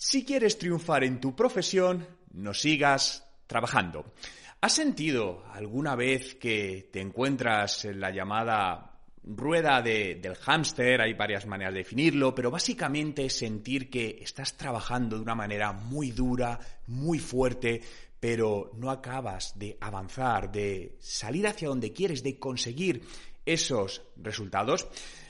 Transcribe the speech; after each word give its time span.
Si 0.00 0.24
quieres 0.24 0.56
triunfar 0.56 1.02
en 1.02 1.20
tu 1.20 1.34
profesión, 1.34 2.06
no 2.34 2.54
sigas 2.54 3.26
trabajando. 3.48 4.12
¿Has 4.60 4.72
sentido 4.72 5.42
alguna 5.52 5.96
vez 5.96 6.36
que 6.36 6.88
te 6.92 7.00
encuentras 7.00 7.84
en 7.84 7.98
la 7.98 8.12
llamada 8.12 9.00
rueda 9.24 9.82
del 9.82 10.36
hámster? 10.36 11.00
Hay 11.00 11.14
varias 11.14 11.46
maneras 11.46 11.74
de 11.74 11.80
definirlo, 11.80 12.32
pero 12.32 12.48
básicamente 12.48 13.24
es 13.24 13.32
sentir 13.32 13.90
que 13.90 14.20
estás 14.22 14.56
trabajando 14.56 15.16
de 15.16 15.22
una 15.22 15.34
manera 15.34 15.72
muy 15.72 16.12
dura, 16.12 16.60
muy 16.86 17.18
fuerte, 17.18 17.82
pero 18.20 18.70
no 18.76 18.92
acabas 18.92 19.58
de 19.58 19.78
avanzar, 19.80 20.52
de 20.52 20.96
salir 21.00 21.48
hacia 21.48 21.66
donde 21.66 21.92
quieres, 21.92 22.22
de 22.22 22.38
conseguir 22.38 23.02
esos 23.44 24.02
resultados. 24.16 24.86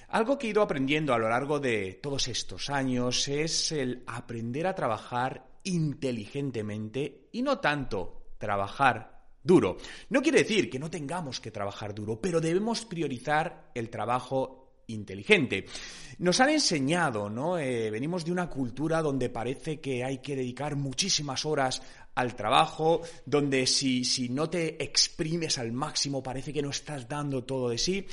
Algo 0.09 0.39
que 0.39 0.47
he 0.47 0.51
ido 0.51 0.63
aprendiendo 0.63 1.13
a 1.13 1.19
lo 1.19 1.29
largo 1.29 1.61
de 1.61 2.01
todos 2.03 2.29
estos 2.29 2.71
años 2.71 3.29
es 3.29 3.73
el 3.73 4.05
aprender 4.07 4.67
a 4.67 4.75
trabajar 4.75 5.47
inteligentemente 5.65 7.29
y 7.33 7.43
no 7.43 7.59
tanto 7.59 8.33
trabajar 8.39 9.27
duro. 9.43 9.77
No 10.09 10.23
quiere 10.23 10.39
decir 10.39 10.71
que 10.71 10.79
no 10.79 10.91
tengamos 10.91 11.41
que 11.41 11.51
trabajar 11.51 11.95
duro, 11.95 12.21
pero 12.21 12.41
debemos 12.41 12.87
priorizar 12.87 13.71
el 13.75 13.91
trabajo 13.91 14.83
inteligente. 14.87 15.67
Nos 16.19 16.41
han 16.41 16.51
enseñado, 16.51 17.29
¿no? 17.29 17.59
Eh, 17.59 17.91
venimos 17.91 18.25
de 18.25 18.33
una 18.33 18.49
cultura 18.49 19.03
donde 19.03 19.29
parece 19.29 19.79
que 19.79 20.05
hay 20.05 20.19
que 20.19 20.37
dedicar 20.37 20.75
muchísimas 20.77 21.45
horas 21.45 21.83
al 22.19 22.35
trabajo, 22.35 23.01
donde 23.25 23.65
si, 23.65 24.05
si 24.05 24.29
no 24.29 24.51
te 24.51 24.83
exprimes 24.83 25.57
al 25.57 25.71
máximo 25.71 26.21
parece 26.21 26.53
que 26.53 26.61
no 26.61 26.71
estás 26.71 27.09
dando 27.09 27.45
todo 27.45 27.69
de 27.69 27.79
sí. 27.79 28.05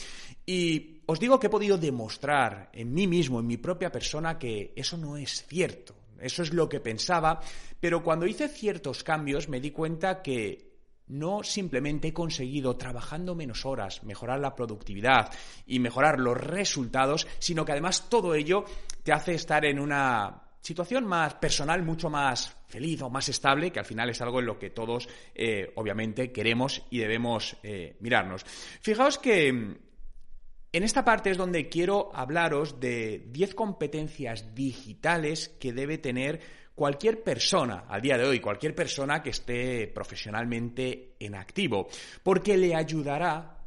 Y 0.45 1.01
os 1.07 1.19
digo 1.19 1.39
que 1.39 1.47
he 1.47 1.49
podido 1.49 1.79
demostrar 1.79 2.69
en 2.71 2.93
mí 2.93 3.07
mismo, 3.07 3.39
en 3.39 3.47
mi 3.47 3.57
propia 3.57 3.91
persona, 3.91 4.37
que 4.37 4.73
eso 4.75 4.95
no 4.95 5.17
es 5.17 5.43
cierto. 5.47 5.95
Eso 6.21 6.43
es 6.43 6.53
lo 6.53 6.69
que 6.69 6.79
pensaba, 6.79 7.41
pero 7.79 8.03
cuando 8.03 8.27
hice 8.27 8.47
ciertos 8.47 9.03
cambios 9.03 9.49
me 9.49 9.59
di 9.59 9.71
cuenta 9.71 10.21
que 10.21 10.75
no 11.07 11.41
simplemente 11.41 12.09
he 12.09 12.13
conseguido, 12.13 12.77
trabajando 12.77 13.33
menos 13.33 13.65
horas, 13.65 14.03
mejorar 14.03 14.39
la 14.39 14.55
productividad 14.55 15.31
y 15.65 15.79
mejorar 15.79 16.19
los 16.19 16.37
resultados, 16.37 17.27
sino 17.39 17.65
que 17.65 17.71
además 17.71 18.07
todo 18.07 18.35
ello 18.35 18.65
te 19.01 19.13
hace 19.13 19.33
estar 19.33 19.65
en 19.65 19.79
una 19.79 20.44
situación 20.65 21.05
más 21.05 21.35
personal, 21.35 21.83
mucho 21.83 22.09
más 22.09 22.57
feliz 22.67 22.99
o 23.03 23.09
más 23.09 23.29
estable, 23.29 23.71
que 23.71 23.77
al 23.77 23.85
final 23.85 24.09
es 24.09 24.19
algo 24.21 24.39
en 24.39 24.47
lo 24.47 24.57
que 24.57 24.71
todos 24.71 25.07
eh, 25.35 25.71
obviamente 25.75 26.31
queremos 26.31 26.81
y 26.89 26.97
debemos 26.97 27.55
eh, 27.61 27.95
mirarnos. 27.99 28.43
Fijaos 28.81 29.19
que 29.19 29.47
en 29.47 30.83
esta 30.83 31.05
parte 31.05 31.29
es 31.29 31.37
donde 31.37 31.69
quiero 31.69 32.09
hablaros 32.15 32.79
de 32.79 33.27
10 33.27 33.53
competencias 33.53 34.55
digitales 34.55 35.49
que 35.59 35.71
debe 35.71 35.99
tener 35.99 36.41
cualquier 36.73 37.21
persona 37.23 37.85
al 37.87 38.01
día 38.01 38.17
de 38.17 38.25
hoy, 38.25 38.39
cualquier 38.39 38.73
persona 38.73 39.21
que 39.21 39.29
esté 39.29 39.87
profesionalmente 39.87 41.15
en 41.19 41.35
activo, 41.35 41.87
porque 42.23 42.57
le 42.57 42.75
ayudará 42.75 43.59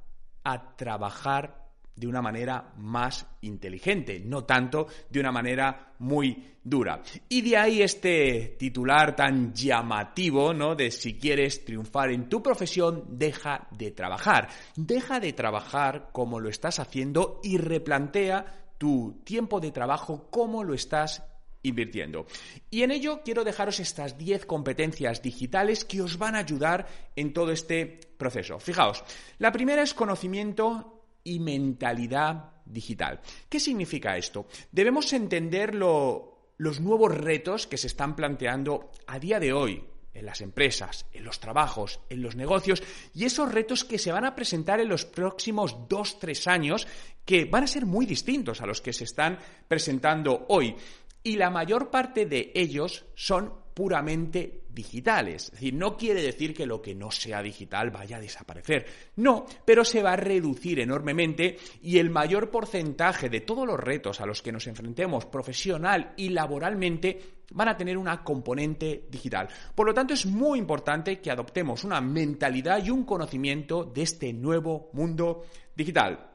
a 0.43 0.77
trabajar 0.77 1.68
de 1.99 2.07
una 2.07 2.23
manera 2.23 2.73
más 2.77 3.27
inteligente, 3.43 4.21
no 4.25 4.45
tanto 4.45 4.87
de 5.11 5.21
una 5.21 5.33
manera 5.33 5.95
muy 5.99 6.57
dura. 6.63 7.03
Y 7.29 7.43
de 7.43 7.57
ahí 7.57 7.83
este 7.83 8.57
titular 8.59 9.17
tan 9.17 9.53
llamativo, 9.53 10.53
¿no? 10.53 10.75
De 10.75 10.91
si 10.91 11.19
quieres 11.19 11.65
triunfar 11.65 12.11
en 12.11 12.29
tu 12.29 12.43
profesión, 12.43 13.05
deja 13.09 13.67
de 13.71 13.91
trabajar. 13.91 14.49
Deja 14.77 15.19
de 15.19 15.33
trabajar 15.33 16.11
como 16.13 16.41
lo 16.41 16.49
estás 16.49 16.79
haciendo 16.79 17.41
y 17.43 17.59
replantea 17.59 18.75
tu 18.79 19.23
tiempo 19.25 19.59
de 19.61 19.73
trabajo, 19.73 20.29
cómo 20.31 20.63
lo 20.63 20.75
estás 20.75 21.23
invirtiendo. 21.63 22.27
Y 22.71 22.83
en 22.83 22.93
ello 22.93 23.23
quiero 23.25 23.43
dejaros 23.43 23.81
estas 23.81 24.17
10 24.17 24.47
competencias 24.47 25.23
digitales 25.23 25.85
que 25.85 26.03
os 26.03 26.17
van 26.17 26.37
a 26.37 26.41
ayudar 26.41 26.87
en 27.17 27.33
todo 27.33 27.51
este 27.51 28.01
proceso. 28.17 28.61
Fijaos, 28.61 29.03
la 29.39 29.51
primera 29.51 29.83
es 29.83 29.95
conocimiento 29.95 30.98
y 31.29 31.41
mentalidad 31.41 32.53
digital. 32.65 33.21
¿Qué 33.49 33.61
significa 33.61 34.17
esto? 34.17 34.47
Debemos 34.73 35.13
entender 35.13 35.75
los 35.75 36.81
nuevos 36.81 37.17
retos 37.17 37.67
que 37.67 37.77
se 37.77 37.87
están 37.87 38.17
planteando 38.17 38.91
a 39.07 39.19
día 39.19 39.39
de 39.39 39.53
hoy 39.53 39.85
en 40.15 40.27
las 40.27 40.41
empresas, 40.41 41.07
en 41.13 41.25
los 41.25 41.39
trabajos, 41.39 42.01
en 42.09 42.23
los 42.23 42.35
negocios 42.35 42.83
y 43.15 43.25
esos 43.25 43.53
retos 43.53 43.85
que 43.85 43.99
se 43.99 44.11
van 44.11 44.25
a 44.25 44.35
presentar 44.35 44.81
en 44.81 44.89
los 44.89 45.05
próximos 45.05 45.89
dos, 45.89 46.19
tres 46.19 46.47
años 46.49 46.87
que 47.25 47.45
van 47.45 47.65
a 47.65 47.69
ser 47.69 47.87
muy 47.87 48.07
distintos 48.07 48.61
a 48.61 48.67
los 48.67 48.81
que 48.81 48.93
se 48.93 49.05
están 49.05 49.39
presentando 49.69 50.47
hoy. 50.49 50.75
Y 51.23 51.37
la 51.37 51.51
mayor 51.51 51.91
parte 51.91 52.27
de 52.27 52.53
ellos 52.55 53.05
son 53.15 53.53
puramente 53.79 54.65
digitales. 54.71 55.45
Es 55.45 55.51
decir, 55.53 55.75
no 55.75 55.97
quiere 55.97 56.21
decir 56.21 56.53
que 56.53 56.67
lo 56.67 56.83
que 56.83 56.97
no 56.97 57.13
sea 57.13 57.41
digital 57.41 57.93
vaya 57.93 58.17
a 58.17 58.21
desaparecer. 58.21 58.85
No, 59.15 59.47
pero 59.65 59.85
se 59.85 60.03
va 60.03 60.15
a 60.15 60.17
reducir 60.17 60.81
enormemente 60.81 61.57
y 61.81 61.99
el 61.99 62.11
mayor 62.11 62.51
porcentaje 62.51 63.29
de 63.29 63.43
todos 63.43 63.65
los 63.65 63.79
retos 63.79 64.21
a 64.21 64.27
los 64.27 64.43
que 64.43 64.51
nos 64.51 64.67
enfrentemos 64.67 65.27
profesional 65.27 66.13
y 66.17 66.31
laboralmente 66.31 67.45
van 67.53 67.69
a 67.69 67.77
tener 67.77 67.97
una 67.97 68.25
componente 68.25 69.07
digital. 69.09 69.49
Por 69.77 69.87
lo 69.87 69.95
tanto, 69.95 70.13
es 70.13 70.27
muy 70.27 70.59
importante 70.59 71.21
que 71.21 71.31
adoptemos 71.31 71.85
una 71.85 72.01
mentalidad 72.01 72.85
y 72.85 72.91
un 72.91 73.05
conocimiento 73.05 73.85
de 73.85 74.03
este 74.03 74.33
nuevo 74.33 74.91
mundo 74.93 75.47
digital. 75.77 76.33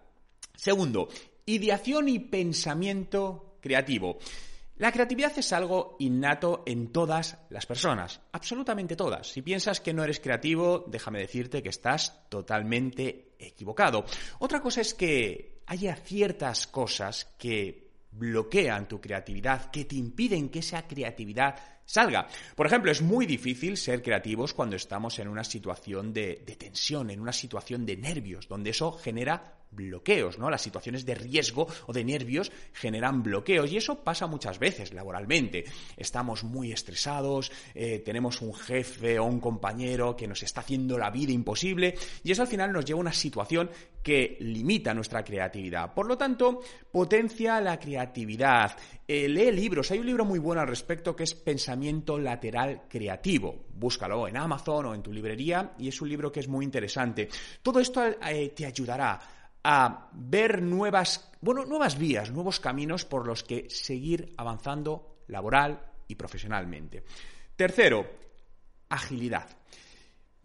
Segundo, 0.55 1.09
ideación 1.45 2.07
y 2.07 2.19
pensamiento 2.19 3.57
creativo. 3.59 4.17
La 4.83 4.91
creatividad 4.91 5.31
es 5.37 5.53
algo 5.53 5.95
innato 5.99 6.63
en 6.65 6.91
todas 6.91 7.37
las 7.49 7.65
personas, 7.65 8.19
absolutamente 8.33 8.97
todas. 8.97 9.29
Si 9.29 9.41
piensas 9.41 9.79
que 9.79 9.93
no 9.93 10.03
eres 10.03 10.19
creativo, 10.19 10.83
déjame 10.85 11.19
decirte 11.19 11.63
que 11.63 11.69
estás 11.69 12.27
totalmente 12.27 13.37
equivocado. 13.39 14.03
Otra 14.39 14.59
cosa 14.59 14.81
es 14.81 14.93
que 14.93 15.61
haya 15.67 15.95
ciertas 15.95 16.67
cosas 16.67 17.33
que 17.37 17.91
bloquean 18.11 18.89
tu 18.89 18.99
creatividad, 18.99 19.71
que 19.71 19.85
te 19.85 19.95
impiden 19.95 20.49
que 20.49 20.59
esa 20.59 20.85
creatividad 20.85 21.55
salga. 21.85 22.27
Por 22.53 22.67
ejemplo, 22.67 22.91
es 22.91 23.01
muy 23.01 23.25
difícil 23.25 23.77
ser 23.77 24.03
creativos 24.03 24.53
cuando 24.53 24.75
estamos 24.75 25.17
en 25.17 25.29
una 25.29 25.45
situación 25.45 26.11
de, 26.11 26.43
de 26.45 26.57
tensión, 26.57 27.09
en 27.09 27.21
una 27.21 27.31
situación 27.31 27.85
de 27.85 27.95
nervios, 27.95 28.49
donde 28.49 28.71
eso 28.71 28.91
genera 28.91 29.62
bloqueos, 29.75 30.37
¿no? 30.37 30.49
Las 30.49 30.61
situaciones 30.61 31.05
de 31.05 31.15
riesgo 31.15 31.67
o 31.87 31.93
de 31.93 32.03
nervios 32.03 32.51
generan 32.73 33.23
bloqueos 33.23 33.71
y 33.71 33.77
eso 33.77 34.03
pasa 34.03 34.27
muchas 34.27 34.59
veces 34.59 34.93
laboralmente. 34.93 35.65
Estamos 35.97 36.43
muy 36.43 36.71
estresados, 36.71 37.51
eh, 37.73 37.99
tenemos 37.99 38.41
un 38.41 38.53
jefe 38.53 39.19
o 39.19 39.25
un 39.25 39.39
compañero 39.39 40.15
que 40.15 40.27
nos 40.27 40.43
está 40.43 40.61
haciendo 40.61 40.97
la 40.97 41.09
vida 41.09 41.31
imposible 41.31 41.95
y 42.23 42.31
eso 42.31 42.41
al 42.41 42.47
final 42.47 42.71
nos 42.71 42.85
lleva 42.85 42.99
a 42.99 43.01
una 43.01 43.13
situación 43.13 43.69
que 44.03 44.37
limita 44.41 44.93
nuestra 44.93 45.23
creatividad. 45.23 45.93
Por 45.93 46.07
lo 46.07 46.17
tanto, 46.17 46.59
potencia 46.91 47.61
la 47.61 47.79
creatividad. 47.79 48.75
Eh, 49.07 49.27
lee 49.29 49.51
libros. 49.51 49.89
Hay 49.91 49.99
un 49.99 50.05
libro 50.05 50.25
muy 50.25 50.39
bueno 50.39 50.61
al 50.61 50.67
respecto 50.67 51.15
que 51.15 51.23
es 51.23 51.33
Pensamiento 51.33 52.19
Lateral 52.19 52.83
Creativo. 52.89 53.65
Búscalo 53.73 54.27
en 54.27 54.37
Amazon 54.37 54.87
o 54.87 54.93
en 54.93 55.01
tu 55.01 55.11
librería 55.11 55.73
y 55.79 55.87
es 55.87 56.01
un 56.01 56.09
libro 56.09 56.31
que 56.31 56.41
es 56.41 56.47
muy 56.47 56.65
interesante. 56.65 57.29
Todo 57.61 57.79
esto 57.79 58.03
eh, 58.05 58.49
te 58.55 58.65
ayudará 58.65 59.19
a 59.63 60.09
ver 60.13 60.61
nuevas, 60.61 61.31
bueno, 61.41 61.65
nuevas 61.65 61.97
vías, 61.97 62.31
nuevos 62.31 62.59
caminos 62.59 63.05
por 63.05 63.25
los 63.25 63.43
que 63.43 63.69
seguir 63.69 64.33
avanzando 64.37 65.23
laboral 65.27 65.79
y 66.07 66.15
profesionalmente. 66.15 67.03
Tercero, 67.55 68.05
agilidad. 68.89 69.47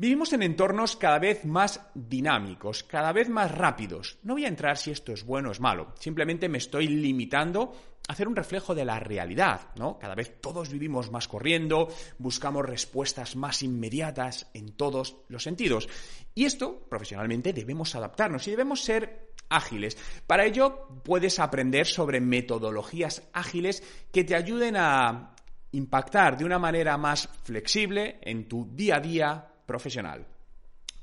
Vivimos 0.00 0.32
en 0.32 0.44
entornos 0.44 0.94
cada 0.94 1.18
vez 1.18 1.44
más 1.44 1.80
dinámicos, 1.92 2.84
cada 2.84 3.12
vez 3.12 3.28
más 3.28 3.50
rápidos. 3.50 4.20
No 4.22 4.34
voy 4.34 4.44
a 4.44 4.48
entrar 4.48 4.76
si 4.78 4.92
esto 4.92 5.12
es 5.12 5.24
bueno 5.24 5.48
o 5.48 5.52
es 5.52 5.58
malo, 5.58 5.92
simplemente 5.98 6.48
me 6.48 6.58
estoy 6.58 6.86
limitando 6.86 7.74
a 8.06 8.12
hacer 8.12 8.28
un 8.28 8.36
reflejo 8.36 8.76
de 8.76 8.84
la 8.84 9.00
realidad, 9.00 9.74
¿no? 9.74 9.98
Cada 9.98 10.14
vez 10.14 10.40
todos 10.40 10.70
vivimos 10.70 11.10
más 11.10 11.26
corriendo, 11.26 11.88
buscamos 12.16 12.64
respuestas 12.64 13.34
más 13.34 13.64
inmediatas 13.64 14.48
en 14.54 14.76
todos 14.76 15.16
los 15.26 15.42
sentidos. 15.42 15.88
Y 16.32 16.44
esto, 16.44 16.86
profesionalmente, 16.88 17.52
debemos 17.52 17.96
adaptarnos 17.96 18.46
y 18.46 18.52
debemos 18.52 18.84
ser 18.84 19.32
ágiles. 19.48 19.98
Para 20.28 20.44
ello, 20.44 20.86
puedes 21.02 21.40
aprender 21.40 21.88
sobre 21.88 22.20
metodologías 22.20 23.28
ágiles 23.32 23.82
que 24.12 24.22
te 24.22 24.36
ayuden 24.36 24.76
a 24.76 25.34
impactar 25.72 26.38
de 26.38 26.44
una 26.44 26.60
manera 26.60 26.96
más 26.96 27.28
flexible 27.42 28.20
en 28.22 28.46
tu 28.46 28.70
día 28.76 28.96
a 28.98 29.00
día 29.00 29.48
profesional. 29.68 30.26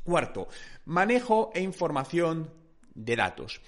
Cuarto, 0.03 0.49
manejo 0.85 1.51
e 1.53 1.61
información 1.61 2.49
de 2.93 3.15
datos. 3.15 3.61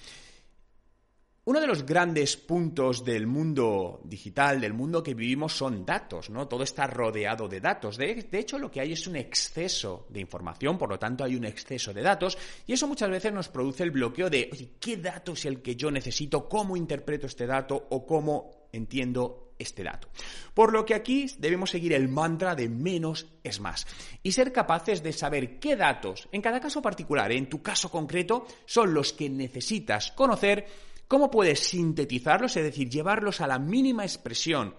Uno 1.48 1.62
de 1.62 1.66
los 1.66 1.86
grandes 1.86 2.36
puntos 2.36 3.02
del 3.02 3.26
mundo 3.26 4.02
digital, 4.04 4.60
del 4.60 4.74
mundo 4.74 5.02
que 5.02 5.14
vivimos, 5.14 5.54
son 5.54 5.86
datos, 5.86 6.28
¿no? 6.28 6.46
Todo 6.46 6.62
está 6.62 6.86
rodeado 6.86 7.48
de 7.48 7.58
datos. 7.58 7.96
De, 7.96 8.28
hecho, 8.32 8.58
lo 8.58 8.70
que 8.70 8.82
hay 8.82 8.92
es 8.92 9.06
un 9.06 9.16
exceso 9.16 10.06
de 10.10 10.20
información, 10.20 10.76
por 10.76 10.90
lo 10.90 10.98
tanto 10.98 11.24
hay 11.24 11.36
un 11.36 11.46
exceso 11.46 11.94
de 11.94 12.02
datos, 12.02 12.36
y 12.66 12.74
eso 12.74 12.86
muchas 12.86 13.08
veces 13.08 13.32
nos 13.32 13.48
produce 13.48 13.82
el 13.82 13.92
bloqueo 13.92 14.28
de, 14.28 14.76
¿qué 14.78 14.98
dato 14.98 15.32
es 15.32 15.46
el 15.46 15.62
que 15.62 15.74
yo 15.74 15.90
necesito? 15.90 16.46
¿Cómo 16.46 16.76
interpreto 16.76 17.26
este 17.26 17.46
dato? 17.46 17.86
¿O 17.88 18.04
cómo 18.04 18.57
entiendo 18.72 19.54
este 19.58 19.82
dato. 19.82 20.08
Por 20.54 20.72
lo 20.72 20.84
que 20.84 20.94
aquí 20.94 21.26
debemos 21.38 21.70
seguir 21.70 21.92
el 21.92 22.08
mantra 22.08 22.54
de 22.54 22.68
menos 22.68 23.26
es 23.42 23.60
más 23.60 23.86
y 24.22 24.32
ser 24.32 24.52
capaces 24.52 25.02
de 25.02 25.12
saber 25.12 25.58
qué 25.58 25.76
datos, 25.76 26.28
en 26.32 26.42
cada 26.42 26.60
caso 26.60 26.80
particular, 26.80 27.32
en 27.32 27.48
tu 27.48 27.62
caso 27.62 27.90
concreto, 27.90 28.46
son 28.66 28.94
los 28.94 29.12
que 29.12 29.28
necesitas 29.28 30.12
conocer, 30.12 30.66
cómo 31.08 31.30
puedes 31.30 31.60
sintetizarlos, 31.60 32.56
es 32.56 32.64
decir, 32.64 32.88
llevarlos 32.88 33.40
a 33.40 33.46
la 33.46 33.58
mínima 33.58 34.04
expresión 34.04 34.74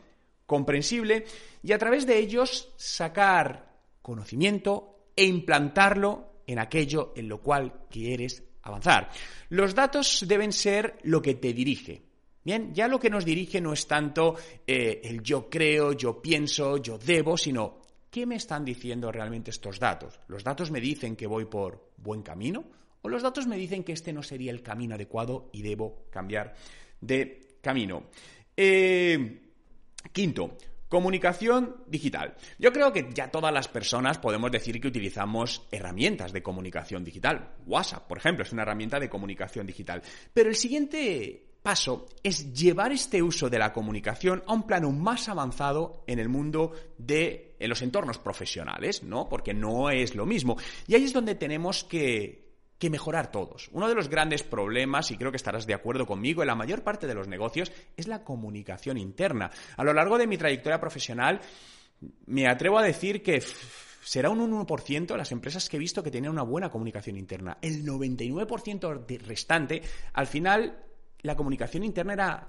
comprensible 0.45 1.25
y 1.61 1.73
a 1.73 1.77
través 1.77 2.05
de 2.05 2.17
ellos 2.17 2.73
sacar 2.77 3.77
conocimiento 4.01 5.11
e 5.15 5.25
implantarlo 5.25 6.43
en 6.47 6.59
aquello 6.59 7.13
en 7.15 7.29
lo 7.29 7.41
cual 7.41 7.85
quieres 7.89 8.43
avanzar. 8.63 9.09
Los 9.49 9.75
datos 9.75 10.25
deben 10.27 10.51
ser 10.51 10.97
lo 11.03 11.21
que 11.21 11.35
te 11.35 11.53
dirige. 11.53 12.08
Bien, 12.43 12.73
ya 12.73 12.87
lo 12.87 12.99
que 12.99 13.09
nos 13.09 13.25
dirige 13.25 13.59
no 13.59 13.73
es 13.73 13.85
tanto 13.87 14.35
eh, 14.65 15.01
el 15.03 15.21
yo 15.21 15.49
creo, 15.49 15.93
yo 15.93 16.21
pienso, 16.21 16.77
yo 16.77 16.97
debo, 16.97 17.37
sino 17.37 17.81
¿qué 18.09 18.25
me 18.25 18.35
están 18.35 18.63
diciendo 18.63 19.11
realmente 19.11 19.51
estos 19.51 19.79
datos? 19.79 20.19
¿Los 20.27 20.43
datos 20.43 20.71
me 20.71 20.79
dicen 20.79 21.15
que 21.15 21.27
voy 21.27 21.45
por 21.45 21.91
buen 21.97 22.21
camino? 22.21 22.63
¿O 23.01 23.09
los 23.09 23.21
datos 23.21 23.47
me 23.47 23.57
dicen 23.57 23.83
que 23.83 23.93
este 23.93 24.13
no 24.13 24.23
sería 24.23 24.51
el 24.51 24.61
camino 24.61 24.95
adecuado 24.95 25.49
y 25.53 25.61
debo 25.61 26.05
cambiar 26.09 26.53
de 27.01 27.57
camino? 27.61 28.05
Eh, 28.55 29.41
quinto, 30.11 30.57
Comunicación 30.89 31.83
digital. 31.85 32.35
Yo 32.57 32.73
creo 32.73 32.91
que 32.91 33.09
ya 33.13 33.29
todas 33.29 33.53
las 33.53 33.67
personas 33.67 34.17
podemos 34.17 34.51
decir 34.51 34.81
que 34.81 34.87
utilizamos 34.87 35.67
herramientas 35.71 36.33
de 36.33 36.41
comunicación 36.41 37.03
digital. 37.03 37.57
WhatsApp, 37.67 38.07
por 38.07 38.17
ejemplo, 38.17 38.43
es 38.43 38.51
una 38.51 38.63
herramienta 38.63 38.99
de 38.99 39.07
comunicación 39.07 39.67
digital. 39.67 40.01
Pero 40.33 40.49
el 40.49 40.55
siguiente 40.55 41.48
paso 41.61 42.07
es 42.23 42.53
llevar 42.53 42.91
este 42.91 43.21
uso 43.21 43.49
de 43.49 43.59
la 43.59 43.73
comunicación 43.73 44.43
a 44.47 44.53
un 44.53 44.63
plano 44.63 44.91
más 44.91 45.29
avanzado 45.29 46.03
en 46.07 46.19
el 46.19 46.29
mundo 46.29 46.73
de 46.97 47.55
en 47.59 47.69
los 47.69 47.81
entornos 47.81 48.17
profesionales, 48.17 49.03
¿no? 49.03 49.27
Porque 49.27 49.53
no 49.53 49.89
es 49.89 50.15
lo 50.15 50.25
mismo. 50.25 50.57
Y 50.87 50.95
ahí 50.95 51.03
es 51.03 51.13
donde 51.13 51.35
tenemos 51.35 51.83
que 51.83 52.49
que 52.79 52.89
mejorar 52.89 53.29
todos. 53.29 53.69
Uno 53.73 53.89
de 53.89 53.93
los 53.93 54.07
grandes 54.07 54.41
problemas, 54.41 55.11
y 55.11 55.17
creo 55.17 55.31
que 55.31 55.37
estarás 55.37 55.67
de 55.67 55.73
acuerdo 55.73 56.07
conmigo, 56.07 56.41
en 56.41 56.47
la 56.47 56.55
mayor 56.55 56.81
parte 56.81 57.07
de 57.07 57.13
los 57.13 57.27
negocios 57.27 57.71
es 57.97 58.07
la 58.07 58.23
comunicación 58.23 58.97
interna. 58.97 59.51
A 59.75 59.83
lo 59.83 59.93
largo 59.93 60.17
de 60.17 60.27
mi 60.27 60.37
trayectoria 60.37 60.79
profesional, 60.79 61.41
me 62.25 62.47
atrevo 62.47 62.79
a 62.79 62.83
decir 62.83 63.21
que 63.21 63.43
será 64.01 64.29
un 64.29 64.39
1% 64.39 65.17
las 65.17 65.33
empresas 65.33 65.67
que 65.67 65.75
he 65.75 65.79
visto 65.79 66.01
que 66.01 66.09
tienen 66.09 66.31
una 66.31 66.43
buena 66.43 66.69
comunicación 66.69 67.17
interna. 67.17 67.57
El 67.61 67.85
99% 67.85 69.05
restante, 69.25 69.81
al 70.13 70.27
final, 70.27 70.88
la 71.21 71.35
comunicación 71.35 71.83
interna 71.83 72.13
era 72.13 72.47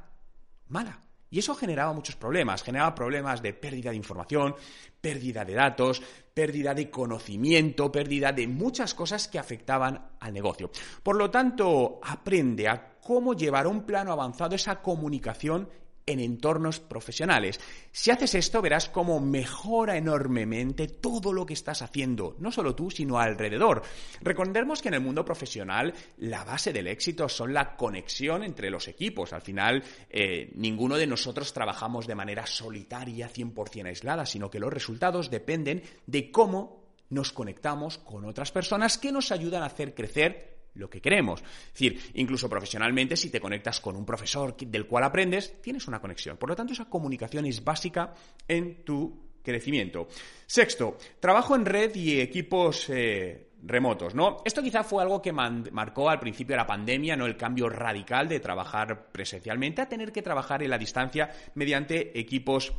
mala. 0.68 1.00
Y 1.32 1.38
eso 1.38 1.54
generaba 1.54 1.92
muchos 1.92 2.16
problemas, 2.16 2.62
generaba 2.62 2.94
problemas 2.94 3.40
de 3.40 3.54
pérdida 3.54 3.90
de 3.90 3.96
información, 3.96 4.56
pérdida 5.00 5.44
de 5.44 5.54
datos, 5.54 6.02
pérdida 6.34 6.74
de 6.74 6.90
conocimiento, 6.90 7.92
pérdida 7.92 8.32
de 8.32 8.48
muchas 8.48 8.94
cosas 8.94 9.28
que 9.28 9.38
afectaban 9.38 10.08
al 10.18 10.32
negocio. 10.32 10.70
Por 11.04 11.16
lo 11.16 11.30
tanto, 11.30 12.00
aprende 12.02 12.68
a 12.68 12.98
cómo 13.00 13.34
llevar 13.34 13.66
a 13.66 13.68
un 13.68 13.84
plano 13.84 14.12
avanzado 14.12 14.56
esa 14.56 14.82
comunicación 14.82 15.68
en 16.10 16.20
entornos 16.20 16.80
profesionales. 16.80 17.60
Si 17.92 18.10
haces 18.10 18.34
esto, 18.34 18.62
verás 18.62 18.88
cómo 18.88 19.20
mejora 19.20 19.96
enormemente 19.96 20.88
todo 20.88 21.32
lo 21.32 21.46
que 21.46 21.54
estás 21.54 21.82
haciendo, 21.82 22.36
no 22.38 22.52
solo 22.52 22.74
tú, 22.74 22.90
sino 22.90 23.18
alrededor. 23.18 23.82
Recordemos 24.20 24.82
que 24.82 24.88
en 24.88 24.94
el 24.94 25.00
mundo 25.00 25.24
profesional 25.24 25.94
la 26.18 26.44
base 26.44 26.72
del 26.72 26.86
éxito 26.86 27.28
son 27.28 27.54
la 27.54 27.76
conexión 27.76 28.42
entre 28.42 28.70
los 28.70 28.88
equipos. 28.88 29.32
Al 29.32 29.42
final, 29.42 29.82
eh, 30.08 30.50
ninguno 30.54 30.96
de 30.96 31.06
nosotros 31.06 31.52
trabajamos 31.52 32.06
de 32.06 32.14
manera 32.14 32.46
solitaria, 32.46 33.28
100% 33.28 33.86
aislada, 33.86 34.26
sino 34.26 34.50
que 34.50 34.60
los 34.60 34.72
resultados 34.72 35.30
dependen 35.30 35.82
de 36.06 36.30
cómo 36.30 36.80
nos 37.10 37.32
conectamos 37.32 37.98
con 37.98 38.24
otras 38.24 38.52
personas 38.52 38.96
que 38.96 39.12
nos 39.12 39.32
ayudan 39.32 39.62
a 39.62 39.66
hacer 39.66 39.94
crecer 39.94 40.59
lo 40.74 40.88
que 40.88 41.00
queremos. 41.00 41.40
Es 41.40 41.72
decir, 41.72 42.00
incluso 42.14 42.48
profesionalmente, 42.48 43.16
si 43.16 43.30
te 43.30 43.40
conectas 43.40 43.80
con 43.80 43.96
un 43.96 44.04
profesor 44.04 44.56
del 44.56 44.86
cual 44.86 45.04
aprendes, 45.04 45.60
tienes 45.62 45.88
una 45.88 46.00
conexión. 46.00 46.36
Por 46.36 46.48
lo 46.48 46.56
tanto, 46.56 46.72
esa 46.72 46.88
comunicación 46.88 47.46
es 47.46 47.62
básica 47.62 48.14
en 48.46 48.84
tu 48.84 49.30
crecimiento. 49.42 50.08
Sexto, 50.46 50.96
trabajo 51.18 51.54
en 51.56 51.64
red 51.64 51.94
y 51.94 52.20
equipos 52.20 52.88
eh, 52.90 53.50
remotos, 53.62 54.14
¿no? 54.14 54.38
Esto 54.44 54.62
quizá 54.62 54.84
fue 54.84 55.02
algo 55.02 55.20
que 55.20 55.32
marcó 55.32 56.08
al 56.08 56.20
principio 56.20 56.54
de 56.54 56.58
la 56.58 56.66
pandemia, 56.66 57.16
¿no? 57.16 57.26
El 57.26 57.36
cambio 57.36 57.68
radical 57.68 58.28
de 58.28 58.40
trabajar 58.40 59.10
presencialmente 59.12 59.82
a 59.82 59.88
tener 59.88 60.12
que 60.12 60.22
trabajar 60.22 60.62
en 60.62 60.70
la 60.70 60.78
distancia 60.78 61.30
mediante 61.54 62.18
equipos 62.18 62.72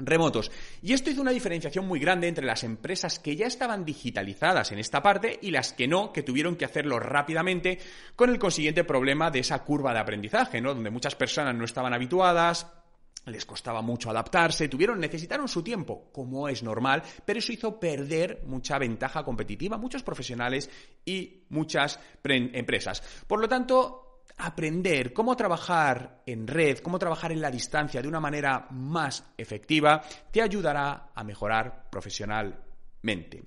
remotos. 0.00 0.50
Y 0.82 0.92
esto 0.92 1.10
hizo 1.10 1.20
una 1.20 1.30
diferenciación 1.30 1.86
muy 1.86 2.00
grande 2.00 2.28
entre 2.28 2.46
las 2.46 2.64
empresas 2.64 3.18
que 3.18 3.36
ya 3.36 3.46
estaban 3.46 3.84
digitalizadas 3.84 4.72
en 4.72 4.78
esta 4.78 5.02
parte 5.02 5.38
y 5.42 5.50
las 5.50 5.72
que 5.72 5.88
no, 5.88 6.12
que 6.12 6.22
tuvieron 6.22 6.56
que 6.56 6.64
hacerlo 6.64 6.98
rápidamente 6.98 7.78
con 8.16 8.30
el 8.30 8.38
consiguiente 8.38 8.84
problema 8.84 9.30
de 9.30 9.40
esa 9.40 9.62
curva 9.64 9.92
de 9.92 10.00
aprendizaje, 10.00 10.60
¿no? 10.60 10.74
Donde 10.74 10.90
muchas 10.90 11.14
personas 11.14 11.54
no 11.54 11.64
estaban 11.64 11.94
habituadas, 11.94 12.66
les 13.26 13.44
costaba 13.44 13.82
mucho 13.82 14.10
adaptarse, 14.10 14.68
tuvieron, 14.68 14.98
necesitaron 14.98 15.48
su 15.48 15.62
tiempo, 15.62 16.10
como 16.12 16.48
es 16.48 16.62
normal, 16.62 17.02
pero 17.24 17.38
eso 17.38 17.52
hizo 17.52 17.78
perder 17.78 18.42
mucha 18.46 18.78
ventaja 18.78 19.24
competitiva 19.24 19.76
muchos 19.76 20.02
profesionales 20.02 20.70
y 21.04 21.44
muchas 21.50 22.00
empresas. 22.24 23.02
Por 23.26 23.40
lo 23.40 23.48
tanto, 23.48 24.09
aprender 24.40 25.12
cómo 25.12 25.36
trabajar 25.36 26.22
en 26.26 26.46
red, 26.46 26.78
cómo 26.78 26.98
trabajar 26.98 27.32
en 27.32 27.40
la 27.40 27.50
distancia 27.50 28.00
de 28.00 28.08
una 28.08 28.20
manera 28.20 28.66
más 28.70 29.32
efectiva, 29.36 30.02
te 30.30 30.42
ayudará 30.42 31.10
a 31.14 31.24
mejorar 31.24 31.88
profesionalmente. 31.90 33.42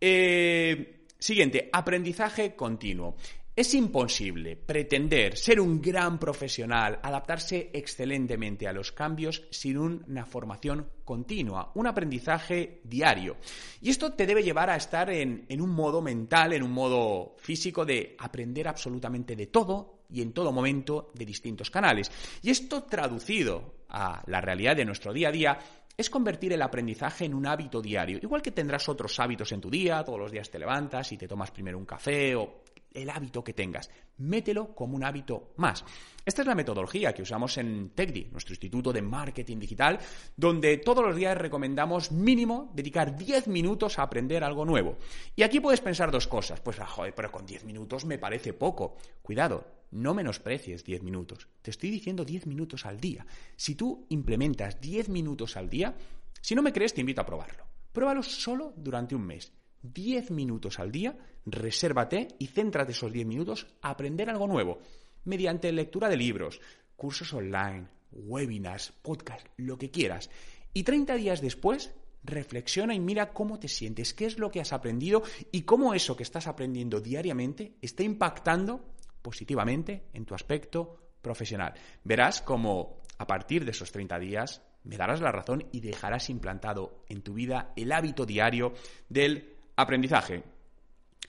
Eh, 0.00 1.06
siguiente, 1.18 1.68
aprendizaje 1.72 2.56
continuo. 2.56 3.16
Es 3.60 3.74
imposible 3.74 4.56
pretender 4.56 5.36
ser 5.36 5.60
un 5.60 5.82
gran 5.82 6.18
profesional, 6.18 6.98
adaptarse 7.02 7.68
excelentemente 7.74 8.66
a 8.66 8.72
los 8.72 8.90
cambios 8.90 9.42
sin 9.50 9.76
una 9.76 10.24
formación 10.24 10.88
continua, 11.04 11.70
un 11.74 11.86
aprendizaje 11.86 12.80
diario. 12.84 13.36
Y 13.82 13.90
esto 13.90 14.14
te 14.14 14.24
debe 14.24 14.42
llevar 14.42 14.70
a 14.70 14.76
estar 14.76 15.10
en, 15.10 15.44
un 15.60 15.68
modo 15.68 16.00
mental, 16.00 16.54
en 16.54 16.62
un 16.62 16.72
modo 16.72 17.36
físico 17.36 17.84
de 17.84 18.16
aprender 18.18 18.66
absolutamente 18.66 19.36
de 19.36 19.48
todo 19.48 20.04
y 20.08 20.22
en 20.22 20.32
todo 20.32 20.52
momento 20.52 21.10
de 21.12 21.26
distintos 21.26 21.68
canales. 21.68 22.10
Y 22.40 22.48
esto 22.48 22.84
traducido 22.84 23.74
a 23.90 24.22
la 24.26 24.40
realidad 24.40 24.74
de 24.74 24.86
nuestro 24.86 25.12
día 25.12 25.28
a 25.28 25.32
día 25.32 25.58
es 25.98 26.08
convertir 26.08 26.54
el 26.54 26.62
aprendizaje 26.62 27.26
en 27.26 27.34
un 27.34 27.46
hábito 27.46 27.82
diario. 27.82 28.18
Igual 28.22 28.40
que 28.40 28.52
tendrás 28.52 28.88
otros 28.88 29.20
hábitos 29.20 29.52
en 29.52 29.60
tu 29.60 29.68
día, 29.68 30.02
todos 30.02 30.18
los 30.18 30.32
días 30.32 30.48
te 30.50 30.58
levantas 30.58 31.12
y 31.12 31.18
te 31.18 31.28
tomas 31.28 31.50
primero 31.50 31.76
un 31.76 31.84
café 31.84 32.34
o 32.34 32.59
el 32.92 33.10
hábito 33.10 33.44
que 33.44 33.54
tengas. 33.54 33.90
Mételo 34.18 34.74
como 34.74 34.96
un 34.96 35.04
hábito 35.04 35.52
más. 35.56 35.84
Esta 36.24 36.42
es 36.42 36.48
la 36.48 36.54
metodología 36.54 37.12
que 37.12 37.22
usamos 37.22 37.56
en 37.58 37.90
TechDi, 37.90 38.28
nuestro 38.30 38.52
instituto 38.52 38.92
de 38.92 39.02
marketing 39.02 39.58
digital, 39.58 39.98
donde 40.36 40.76
todos 40.78 41.04
los 41.04 41.16
días 41.16 41.36
recomendamos 41.36 42.12
mínimo 42.12 42.70
dedicar 42.74 43.16
10 43.16 43.48
minutos 43.48 43.98
a 43.98 44.02
aprender 44.02 44.44
algo 44.44 44.64
nuevo. 44.64 44.98
Y 45.34 45.42
aquí 45.42 45.60
puedes 45.60 45.80
pensar 45.80 46.10
dos 46.10 46.26
cosas. 46.26 46.60
Pues, 46.60 46.78
ah, 46.80 46.86
joder, 46.86 47.14
pero 47.14 47.32
con 47.32 47.46
10 47.46 47.64
minutos 47.64 48.04
me 48.04 48.18
parece 48.18 48.52
poco. 48.52 48.96
Cuidado, 49.22 49.66
no 49.92 50.14
menosprecies 50.14 50.84
10 50.84 51.02
minutos. 51.02 51.48
Te 51.62 51.70
estoy 51.70 51.90
diciendo 51.90 52.24
10 52.24 52.46
minutos 52.46 52.86
al 52.86 53.00
día. 53.00 53.26
Si 53.56 53.74
tú 53.74 54.06
implementas 54.10 54.80
10 54.80 55.08
minutos 55.08 55.56
al 55.56 55.68
día, 55.68 55.96
si 56.40 56.54
no 56.54 56.62
me 56.62 56.72
crees, 56.72 56.94
te 56.94 57.00
invito 57.00 57.20
a 57.20 57.26
probarlo. 57.26 57.64
Pruébalo 57.92 58.22
solo 58.22 58.72
durante 58.76 59.14
un 59.14 59.26
mes. 59.26 59.52
10 59.82 60.30
minutos 60.30 60.78
al 60.78 60.92
día, 60.92 61.16
resérvate 61.46 62.28
y 62.38 62.46
céntrate 62.46 62.92
esos 62.92 63.12
10 63.12 63.26
minutos 63.26 63.66
a 63.82 63.90
aprender 63.90 64.30
algo 64.30 64.46
nuevo, 64.46 64.78
mediante 65.24 65.72
lectura 65.72 66.08
de 66.08 66.16
libros, 66.16 66.60
cursos 66.96 67.32
online, 67.32 67.86
webinars, 68.12 68.92
podcasts, 69.02 69.50
lo 69.56 69.78
que 69.78 69.90
quieras. 69.90 70.30
Y 70.72 70.82
30 70.82 71.14
días 71.16 71.40
después, 71.40 71.92
reflexiona 72.22 72.94
y 72.94 73.00
mira 73.00 73.32
cómo 73.32 73.58
te 73.58 73.68
sientes, 73.68 74.14
qué 74.14 74.26
es 74.26 74.38
lo 74.38 74.50
que 74.50 74.60
has 74.60 74.72
aprendido 74.72 75.22
y 75.50 75.62
cómo 75.62 75.94
eso 75.94 76.16
que 76.16 76.22
estás 76.22 76.46
aprendiendo 76.46 77.00
diariamente 77.00 77.76
está 77.80 78.02
impactando 78.02 78.84
positivamente 79.22 80.04
en 80.12 80.24
tu 80.24 80.34
aspecto 80.34 80.96
profesional. 81.22 81.74
Verás 82.04 82.42
cómo 82.42 83.00
a 83.18 83.26
partir 83.26 83.64
de 83.64 83.70
esos 83.72 83.92
30 83.92 84.18
días 84.18 84.62
me 84.84 84.96
darás 84.96 85.20
la 85.20 85.32
razón 85.32 85.66
y 85.72 85.80
dejarás 85.80 86.30
implantado 86.30 87.04
en 87.08 87.22
tu 87.22 87.34
vida 87.34 87.72
el 87.76 87.92
hábito 87.92 88.24
diario 88.24 88.72
del 89.08 89.59
aprendizaje. 89.80 90.42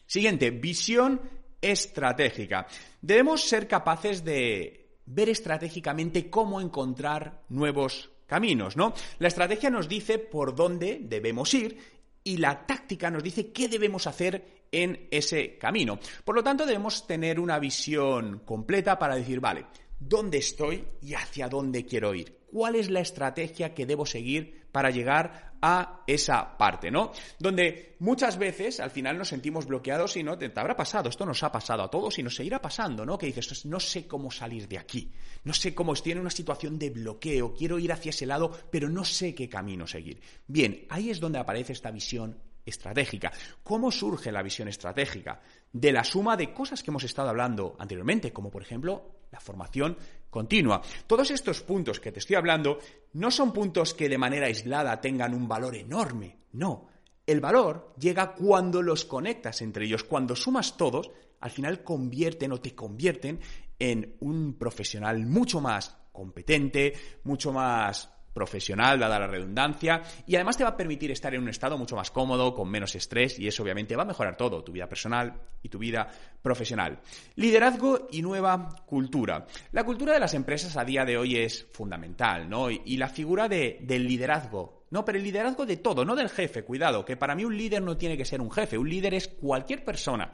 Siguiente, 0.05 0.51
visión 0.51 1.21
estratégica. 1.61 2.67
Debemos 3.01 3.43
ser 3.43 3.67
capaces 3.67 4.23
de 4.23 4.97
ver 5.05 5.29
estratégicamente 5.29 6.29
cómo 6.29 6.61
encontrar 6.61 7.43
nuevos 7.49 8.09
caminos, 8.25 8.77
¿no? 8.77 8.93
La 9.19 9.27
estrategia 9.27 9.69
nos 9.69 9.87
dice 9.87 10.17
por 10.17 10.55
dónde 10.55 10.99
debemos 11.01 11.53
ir 11.53 11.77
y 12.23 12.37
la 12.37 12.65
táctica 12.65 13.09
nos 13.09 13.23
dice 13.23 13.51
qué 13.51 13.67
debemos 13.67 14.07
hacer 14.07 14.63
en 14.71 15.07
ese 15.11 15.57
camino. 15.57 15.99
Por 16.23 16.35
lo 16.35 16.43
tanto, 16.43 16.65
debemos 16.65 17.05
tener 17.05 17.39
una 17.39 17.59
visión 17.59 18.39
completa 18.45 18.97
para 18.97 19.15
decir, 19.15 19.39
vale, 19.39 19.65
¿dónde 19.99 20.37
estoy 20.37 20.85
y 21.01 21.13
hacia 21.13 21.49
dónde 21.49 21.85
quiero 21.85 22.13
ir? 22.15 22.40
Cuál 22.51 22.75
es 22.75 22.89
la 22.89 22.99
estrategia 22.99 23.73
que 23.73 23.85
debo 23.85 24.05
seguir 24.05 24.61
para 24.71 24.89
llegar 24.89 25.51
a 25.61 26.03
esa 26.07 26.57
parte, 26.57 26.89
¿no? 26.89 27.11
Donde 27.37 27.95
muchas 27.99 28.37
veces 28.37 28.79
al 28.79 28.89
final 28.89 29.17
nos 29.17 29.29
sentimos 29.29 29.65
bloqueados 29.65 30.17
y 30.17 30.23
no 30.23 30.37
te, 30.37 30.51
habrá 30.55 30.75
pasado, 30.75 31.09
esto 31.09 31.25
nos 31.25 31.43
ha 31.43 31.51
pasado 31.51 31.83
a 31.83 31.89
todos 31.89 32.17
y 32.17 32.23
nos 32.23 32.35
seguirá 32.35 32.61
pasando, 32.61 33.05
¿no? 33.05 33.17
Que 33.17 33.27
dices, 33.27 33.65
no 33.65 33.79
sé 33.79 34.07
cómo 34.07 34.31
salir 34.31 34.67
de 34.67 34.79
aquí, 34.79 35.11
no 35.43 35.53
sé 35.53 35.75
cómo 35.75 35.93
estoy 35.93 36.13
en 36.13 36.19
una 36.19 36.31
situación 36.31 36.79
de 36.79 36.89
bloqueo, 36.89 37.53
quiero 37.53 37.77
ir 37.79 37.91
hacia 37.91 38.09
ese 38.09 38.25
lado, 38.25 38.51
pero 38.71 38.89
no 38.89 39.05
sé 39.05 39.35
qué 39.35 39.47
camino 39.47 39.85
seguir. 39.85 40.19
Bien, 40.47 40.85
ahí 40.89 41.09
es 41.09 41.19
donde 41.19 41.39
aparece 41.39 41.73
esta 41.73 41.91
visión 41.91 42.37
estratégica. 42.65 43.31
¿Cómo 43.63 43.91
surge 43.91 44.31
la 44.31 44.43
visión 44.43 44.67
estratégica? 44.67 45.41
De 45.71 45.91
la 45.91 46.03
suma 46.03 46.37
de 46.37 46.53
cosas 46.53 46.83
que 46.83 46.91
hemos 46.91 47.03
estado 47.03 47.29
hablando 47.29 47.75
anteriormente, 47.79 48.31
como 48.31 48.49
por 48.51 48.61
ejemplo 48.61 49.21
la 49.31 49.39
formación 49.39 49.97
continua. 50.31 50.81
Todos 51.05 51.29
estos 51.29 51.61
puntos 51.61 51.99
que 51.99 52.11
te 52.11 52.17
estoy 52.17 52.37
hablando 52.37 52.79
no 53.13 53.29
son 53.29 53.53
puntos 53.53 53.93
que 53.93 54.09
de 54.09 54.17
manera 54.17 54.47
aislada 54.47 54.99
tengan 54.99 55.35
un 55.35 55.47
valor 55.47 55.75
enorme, 55.75 56.37
no. 56.53 56.87
El 57.27 57.39
valor 57.39 57.93
llega 57.99 58.33
cuando 58.33 58.81
los 58.81 59.05
conectas 59.05 59.61
entre 59.61 59.85
ellos, 59.85 60.03
cuando 60.03 60.35
sumas 60.35 60.75
todos, 60.75 61.11
al 61.41 61.51
final 61.51 61.83
convierten 61.83 62.51
o 62.53 62.59
te 62.59 62.73
convierten 62.73 63.39
en 63.77 64.15
un 64.21 64.57
profesional 64.57 65.25
mucho 65.27 65.61
más 65.61 65.95
competente, 66.11 66.93
mucho 67.23 67.51
más 67.51 68.09
profesional, 68.33 68.99
dada 68.99 69.19
la 69.19 69.27
redundancia, 69.27 70.01
y 70.25 70.35
además 70.35 70.57
te 70.57 70.63
va 70.63 70.71
a 70.71 70.77
permitir 70.77 71.11
estar 71.11 71.33
en 71.33 71.41
un 71.41 71.49
estado 71.49 71.77
mucho 71.77 71.95
más 71.95 72.11
cómodo, 72.11 72.53
con 72.53 72.69
menos 72.69 72.95
estrés, 72.95 73.39
y 73.39 73.47
eso 73.47 73.63
obviamente 73.63 73.95
va 73.95 74.03
a 74.03 74.07
mejorar 74.07 74.37
todo, 74.37 74.63
tu 74.63 74.71
vida 74.71 74.87
personal 74.87 75.41
y 75.61 75.69
tu 75.69 75.77
vida 75.77 76.07
profesional. 76.41 76.99
Liderazgo 77.35 78.07
y 78.11 78.21
nueva 78.21 78.83
cultura. 78.85 79.45
La 79.71 79.83
cultura 79.83 80.13
de 80.13 80.19
las 80.19 80.33
empresas 80.33 80.77
a 80.77 80.85
día 80.85 81.05
de 81.05 81.17
hoy 81.17 81.37
es 81.37 81.67
fundamental, 81.71 82.49
¿no? 82.49 82.69
Y, 82.69 82.97
la 83.01 83.09
figura 83.09 83.47
de, 83.47 83.79
del 83.81 84.07
liderazgo. 84.07 84.85
No, 84.91 85.03
pero 85.03 85.17
el 85.17 85.23
liderazgo 85.23 85.65
de 85.65 85.77
todo, 85.77 86.05
no 86.05 86.15
del 86.15 86.29
jefe, 86.29 86.63
cuidado, 86.63 87.03
que 87.03 87.17
para 87.17 87.33
mí 87.33 87.43
un 87.45 87.57
líder 87.57 87.81
no 87.81 87.97
tiene 87.97 88.15
que 88.15 88.25
ser 88.25 88.41
un 88.41 88.51
jefe, 88.51 88.77
un 88.77 88.89
líder 88.89 89.15
es 89.15 89.27
cualquier 89.27 89.83
persona 89.83 90.31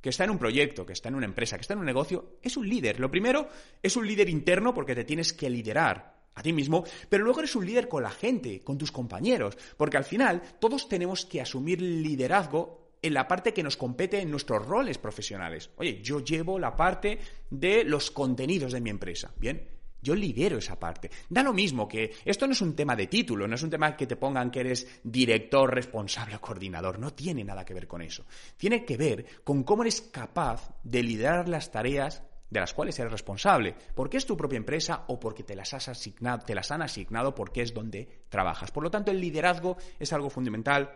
que 0.00 0.10
está 0.10 0.24
en 0.24 0.30
un 0.30 0.38
proyecto, 0.38 0.86
que 0.86 0.92
está 0.92 1.08
en 1.08 1.16
una 1.16 1.26
empresa, 1.26 1.56
que 1.56 1.62
está 1.62 1.74
en 1.74 1.80
un 1.80 1.86
negocio, 1.86 2.38
es 2.42 2.56
un 2.56 2.68
líder. 2.68 3.00
Lo 3.00 3.10
primero 3.10 3.48
es 3.82 3.96
un 3.96 4.06
líder 4.06 4.28
interno 4.28 4.72
porque 4.72 4.94
te 4.94 5.04
tienes 5.04 5.32
que 5.32 5.50
liderar 5.50 6.17
a 6.38 6.42
ti 6.42 6.52
mismo, 6.52 6.84
pero 7.08 7.24
luego 7.24 7.40
eres 7.40 7.56
un 7.56 7.66
líder 7.66 7.88
con 7.88 8.02
la 8.02 8.10
gente, 8.10 8.60
con 8.60 8.78
tus 8.78 8.92
compañeros, 8.92 9.56
porque 9.76 9.96
al 9.96 10.04
final 10.04 10.42
todos 10.58 10.88
tenemos 10.88 11.26
que 11.26 11.40
asumir 11.40 11.80
liderazgo 11.82 12.88
en 13.02 13.14
la 13.14 13.28
parte 13.28 13.52
que 13.52 13.62
nos 13.62 13.76
compete 13.76 14.20
en 14.20 14.30
nuestros 14.30 14.66
roles 14.66 14.98
profesionales. 14.98 15.70
Oye, 15.76 16.00
yo 16.02 16.20
llevo 16.20 16.58
la 16.58 16.76
parte 16.76 17.18
de 17.50 17.84
los 17.84 18.10
contenidos 18.10 18.72
de 18.72 18.80
mi 18.80 18.90
empresa, 18.90 19.32
¿bien? 19.36 19.78
Yo 20.00 20.14
lidero 20.14 20.58
esa 20.58 20.78
parte. 20.78 21.10
Da 21.28 21.42
lo 21.42 21.52
mismo 21.52 21.88
que 21.88 22.14
esto 22.24 22.46
no 22.46 22.52
es 22.52 22.60
un 22.60 22.76
tema 22.76 22.94
de 22.94 23.08
título, 23.08 23.48
no 23.48 23.56
es 23.56 23.62
un 23.62 23.70
tema 23.70 23.96
que 23.96 24.06
te 24.06 24.16
pongan 24.16 24.50
que 24.50 24.60
eres 24.60 25.00
director, 25.02 25.74
responsable 25.74 26.36
o 26.36 26.40
coordinador. 26.40 26.98
No 26.98 27.12
tiene 27.12 27.42
nada 27.42 27.64
que 27.64 27.74
ver 27.74 27.88
con 27.88 28.02
eso. 28.02 28.24
Tiene 28.56 28.84
que 28.84 28.96
ver 28.96 29.26
con 29.42 29.64
cómo 29.64 29.82
eres 29.82 30.00
capaz 30.00 30.72
de 30.84 31.02
liderar 31.02 31.48
las 31.48 31.72
tareas 31.72 32.22
de 32.50 32.60
las 32.60 32.72
cuales 32.72 32.98
eres 32.98 33.12
responsable, 33.12 33.74
porque 33.94 34.16
es 34.16 34.26
tu 34.26 34.36
propia 34.36 34.56
empresa 34.56 35.04
o 35.08 35.20
porque 35.20 35.42
te 35.42 35.54
las, 35.54 35.74
has 35.74 35.88
asignado, 35.88 36.44
te 36.44 36.54
las 36.54 36.70
han 36.70 36.82
asignado 36.82 37.34
porque 37.34 37.62
es 37.62 37.74
donde 37.74 38.08
trabajas. 38.28 38.70
Por 38.70 38.82
lo 38.82 38.90
tanto, 38.90 39.10
el 39.10 39.20
liderazgo 39.20 39.76
es 39.98 40.12
algo 40.12 40.30
fundamental 40.30 40.92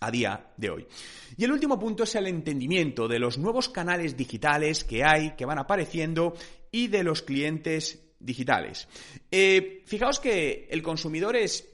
a 0.00 0.10
día 0.10 0.52
de 0.56 0.70
hoy. 0.70 0.86
Y 1.36 1.44
el 1.44 1.52
último 1.52 1.78
punto 1.78 2.04
es 2.04 2.14
el 2.14 2.26
entendimiento 2.26 3.06
de 3.06 3.18
los 3.18 3.38
nuevos 3.38 3.68
canales 3.68 4.16
digitales 4.16 4.84
que 4.84 5.04
hay, 5.04 5.36
que 5.36 5.46
van 5.46 5.58
apareciendo, 5.58 6.34
y 6.70 6.88
de 6.88 7.04
los 7.04 7.22
clientes 7.22 8.02
digitales. 8.18 8.88
Eh, 9.30 9.82
fijaos 9.86 10.18
que 10.18 10.68
el 10.70 10.82
consumidor 10.82 11.36
es 11.36 11.68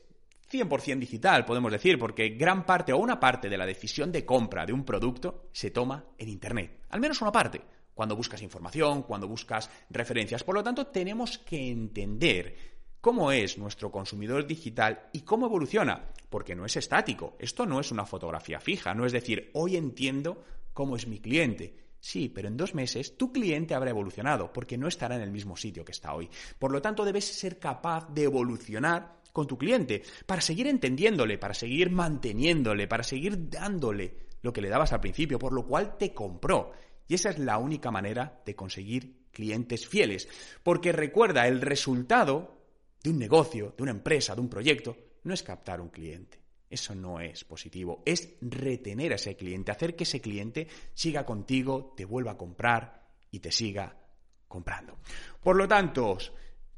100% 0.51 0.99
digital, 0.99 1.45
podemos 1.45 1.71
decir, 1.71 1.99
porque 1.99 2.31
gran 2.31 2.65
parte 2.65 2.93
o 2.93 2.99
una 2.99 3.21
parte 3.21 3.49
de 3.49 3.59
la 3.59 3.67
decisión 3.67 4.11
de 4.11 4.25
compra 4.25 4.67
de 4.67 4.73
un 4.73 4.85
producto 4.85 5.49
se 5.53 5.71
toma 5.71 6.07
en 6.17 6.29
Internet. 6.29 6.81
Al 6.91 7.01
menos 7.01 7.21
una 7.21 7.33
parte 7.33 7.63
cuando 7.99 8.15
buscas 8.15 8.43
información, 8.43 9.03
cuando 9.03 9.27
buscas 9.27 9.69
referencias. 9.91 10.45
Por 10.45 10.55
lo 10.55 10.63
tanto, 10.63 10.87
tenemos 10.87 11.37
que 11.37 11.69
entender 11.69 12.55
cómo 13.01 13.33
es 13.33 13.59
nuestro 13.59 13.91
consumidor 13.91 14.47
digital 14.47 15.09
y 15.13 15.23
cómo 15.23 15.47
evoluciona, 15.47 16.13
porque 16.31 16.55
no 16.55 16.65
es 16.65 16.77
estático, 16.77 17.35
esto 17.41 17.67
no 17.67 17.81
es 17.81 17.91
una 17.91 18.07
fotografía 18.07 18.61
fija, 18.61 18.95
no 18.95 19.05
es 19.05 19.11
decir, 19.11 19.51
hoy 19.55 19.77
entiendo 19.77 20.45
cómo 20.73 20.95
es 20.95 21.09
mi 21.09 21.19
cliente. 21.19 21.75
Sí, 21.99 22.29
pero 22.29 22.47
en 22.47 22.57
dos 22.57 22.73
meses 22.73 23.17
tu 23.17 23.33
cliente 23.33 23.75
habrá 23.75 23.91
evolucionado, 23.91 24.53
porque 24.53 24.79
no 24.79 24.87
estará 24.87 25.17
en 25.17 25.23
el 25.23 25.33
mismo 25.33 25.57
sitio 25.57 25.85
que 25.85 25.91
está 25.91 26.15
hoy. 26.15 26.31
Por 26.57 26.71
lo 26.71 26.81
tanto, 26.81 27.05
debes 27.05 27.25
ser 27.25 27.59
capaz 27.59 28.09
de 28.15 28.23
evolucionar 28.23 29.23
con 29.33 29.49
tu 29.49 29.59
cliente 29.59 30.05
para 30.25 30.41
seguir 30.41 30.69
entendiéndole, 30.69 31.37
para 31.37 31.53
seguir 31.53 31.91
manteniéndole, 31.91 32.87
para 32.87 33.03
seguir 33.03 33.51
dándole 33.51 34.29
lo 34.43 34.53
que 34.53 34.61
le 34.61 34.69
dabas 34.69 34.93
al 34.93 35.01
principio, 35.01 35.37
por 35.37 35.53
lo 35.53 35.67
cual 35.67 35.97
te 35.99 36.15
compró. 36.15 36.71
Y 37.09 37.15
esa 37.15 37.31
es 37.31 37.39
la 37.39 37.59
única 37.59 37.91
manera 37.91 38.41
de 38.45 38.55
conseguir 38.55 39.27
clientes 39.33 39.89
fieles. 39.89 40.29
Porque 40.63 40.93
recuerda, 40.93 41.49
el 41.49 41.61
resultado 41.61 42.59
de 43.03 43.11
un 43.11 43.19
negocio, 43.19 43.75
de 43.77 43.83
una 43.83 43.93
empresa, 43.93 44.35
de 44.35 44.43
un 44.43 44.49
proyecto, 44.49 44.97
no 45.25 45.35
es 45.35 45.43
captar 45.43 45.81
un 45.81 45.89
cliente. 45.89 46.39
Eso 46.71 46.95
no 46.95 47.19
es 47.21 47.45
positivo. 47.45 48.03
Es 48.05 48.35
retener 48.43 49.13
a 49.13 49.17
ese 49.17 49.37
cliente, 49.37 49.73
hacer 49.73 49.97
que 49.97 50.05
ese 50.05 50.21
cliente 50.21 50.69
siga 50.93 51.25
contigo, 51.25 51.95
te 51.97 52.05
vuelva 52.05 52.33
a 52.33 52.37
comprar 52.37 53.09
y 53.31 53.39
te 53.41 53.51
siga 53.51 53.97
comprando. 54.47 54.99
Por 55.43 55.57
lo 55.57 55.67
tanto, 55.67 56.19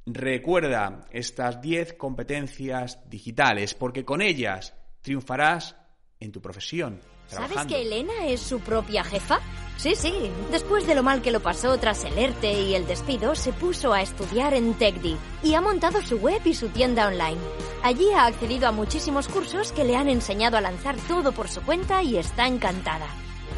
recuerda 0.07 1.07
estas 1.11 1.61
10 1.61 1.95
competencias 1.95 3.01
digitales, 3.09 3.75
porque 3.75 4.05
con 4.05 4.23
ellas 4.23 4.75
triunfarás 5.01 5.77
en 6.21 6.31
tu 6.31 6.41
profesión. 6.41 7.01
¿Sabes 7.27 7.65
que 7.67 7.83
Elena 7.83 8.27
es 8.27 8.41
su 8.41 8.61
propia 8.61 9.03
jefa? 9.03 9.41
Sí, 9.81 9.95
sí. 9.95 10.13
Después 10.51 10.87
de 10.87 10.95
lo 10.95 11.03
mal 11.03 11.23
que 11.23 11.31
lo 11.31 11.41
pasó 11.41 11.79
tras 11.79 12.05
el 12.05 12.19
ERTE 12.19 12.53
y 12.65 12.75
el 12.75 12.87
despido, 12.87 13.35
se 13.35 13.51
puso 13.55 13.95
a 13.95 14.03
estudiar 14.03 14.53
en 14.53 14.75
TechDi 14.75 15.17
y 15.43 15.55
ha 15.55 15.63
montado 15.63 16.03
su 16.03 16.19
web 16.19 16.43
y 16.45 16.53
su 16.53 16.69
tienda 16.69 17.09
online. 17.09 17.41
Allí 17.83 18.11
ha 18.11 18.27
accedido 18.27 18.69
a 18.69 18.73
muchísimos 18.73 19.27
cursos 19.27 19.73
que 19.73 19.85
le 19.85 19.97
han 19.97 20.11
enseñado 20.11 20.59
a 20.59 20.61
lanzar 20.61 20.97
todo 21.09 21.33
por 21.33 21.49
su 21.49 21.63
cuenta 21.63 22.03
y 22.03 22.19
está 22.19 22.47
encantada. 22.47 23.07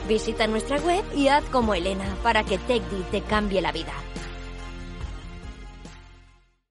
Visita 0.06 0.46
nuestra 0.46 0.78
web 0.78 1.04
y 1.16 1.26
haz 1.26 1.42
como 1.46 1.74
Elena 1.74 2.16
para 2.22 2.44
que 2.44 2.56
TechDi 2.56 3.02
te 3.10 3.22
cambie 3.22 3.60
la 3.60 3.72
vida. 3.72 3.92